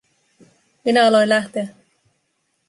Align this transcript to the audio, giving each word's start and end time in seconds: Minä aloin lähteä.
Minä 0.85 1.07
aloin 1.07 1.29
lähteä. 1.29 1.67